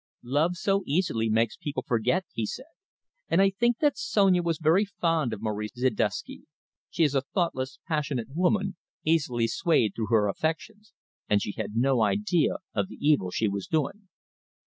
"Love 0.23 0.55
so 0.57 0.81
easily 0.87 1.29
makes 1.29 1.57
people 1.57 1.83
forgetful," 1.85 2.31
he 2.33 2.43
said, 2.43 2.65
"and 3.29 3.39
I 3.39 3.51
think 3.51 3.77
that 3.77 3.99
Sonia 3.99 4.41
was 4.41 4.57
very 4.57 4.83
fond 4.83 5.31
of 5.31 5.43
Maurice 5.43 5.75
Ziduski. 5.79 6.45
She 6.89 7.03
is 7.03 7.13
a 7.13 7.21
thoughtless, 7.21 7.77
passionate 7.87 8.29
woman, 8.35 8.77
easily 9.05 9.45
swayed 9.47 9.93
through 9.95 10.07
her 10.07 10.27
affections, 10.27 10.91
and 11.29 11.39
she 11.39 11.51
had 11.51 11.75
no 11.75 12.01
idea 12.01 12.55
of 12.73 12.87
the 12.87 12.97
evil 12.99 13.29
she 13.29 13.47
was 13.47 13.67
doing." 13.67 14.07